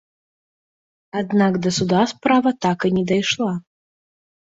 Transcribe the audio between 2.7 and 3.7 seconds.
і не дайшла.